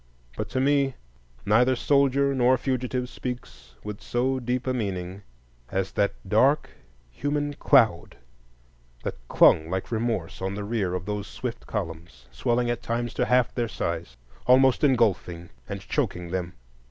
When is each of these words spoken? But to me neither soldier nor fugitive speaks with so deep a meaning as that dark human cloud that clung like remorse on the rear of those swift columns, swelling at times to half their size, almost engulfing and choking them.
But 0.35 0.49
to 0.49 0.59
me 0.59 0.95
neither 1.45 1.75
soldier 1.75 2.33
nor 2.33 2.57
fugitive 2.57 3.07
speaks 3.07 3.75
with 3.83 4.01
so 4.01 4.39
deep 4.39 4.65
a 4.65 4.73
meaning 4.73 5.21
as 5.69 5.91
that 5.91 6.15
dark 6.27 6.71
human 7.11 7.53
cloud 7.53 8.17
that 9.03 9.13
clung 9.27 9.69
like 9.69 9.91
remorse 9.91 10.41
on 10.41 10.55
the 10.55 10.63
rear 10.63 10.95
of 10.95 11.05
those 11.05 11.27
swift 11.27 11.67
columns, 11.67 12.25
swelling 12.31 12.71
at 12.71 12.81
times 12.81 13.13
to 13.13 13.25
half 13.25 13.53
their 13.53 13.67
size, 13.67 14.17
almost 14.47 14.83
engulfing 14.83 15.51
and 15.69 15.81
choking 15.81 16.31
them. 16.31 16.53